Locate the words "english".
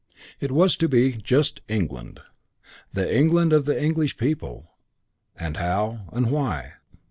3.79-4.17